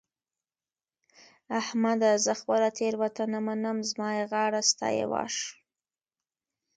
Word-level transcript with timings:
احمده! 1.59 2.11
زه 2.25 2.33
خپله 2.41 2.69
تېرونته 2.79 3.23
منم؛ 3.45 3.77
زما 3.89 4.09
يې 4.17 4.23
غاړه 4.31 4.61
ستا 4.71 4.87
يې 4.97 5.05
واښ. 5.11 5.35